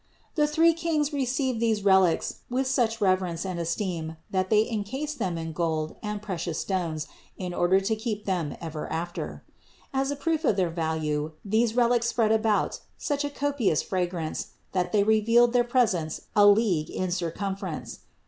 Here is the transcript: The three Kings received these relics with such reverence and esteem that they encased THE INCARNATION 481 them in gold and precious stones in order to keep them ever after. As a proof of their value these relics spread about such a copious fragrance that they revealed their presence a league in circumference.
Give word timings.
The 0.33 0.47
three 0.47 0.73
Kings 0.73 1.13
received 1.13 1.59
these 1.59 1.85
relics 1.85 2.39
with 2.49 2.65
such 2.65 3.01
reverence 3.01 3.45
and 3.45 3.59
esteem 3.59 4.17
that 4.31 4.49
they 4.49 4.67
encased 4.67 5.19
THE 5.19 5.25
INCARNATION 5.25 5.53
481 5.53 5.95
them 5.95 5.95
in 5.95 5.95
gold 5.95 5.95
and 6.15 6.21
precious 6.23 6.57
stones 6.59 7.07
in 7.37 7.53
order 7.53 7.79
to 7.81 7.95
keep 7.95 8.25
them 8.25 8.57
ever 8.59 8.91
after. 8.91 9.43
As 9.93 10.09
a 10.09 10.15
proof 10.15 10.43
of 10.43 10.55
their 10.55 10.71
value 10.71 11.33
these 11.45 11.75
relics 11.75 12.07
spread 12.07 12.31
about 12.31 12.79
such 12.97 13.23
a 13.23 13.29
copious 13.29 13.83
fragrance 13.83 14.53
that 14.71 14.91
they 14.91 15.03
revealed 15.03 15.53
their 15.53 15.63
presence 15.63 16.21
a 16.35 16.47
league 16.47 16.89
in 16.89 17.11
circumference. 17.11 17.99